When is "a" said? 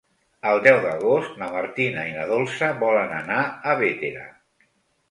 3.75-3.79